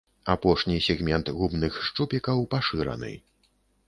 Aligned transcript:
Апошні 0.33 0.77
сегмент 0.85 1.29
губных 1.41 1.77
шчупікаў 1.89 2.41
пашыраны. 2.55 3.13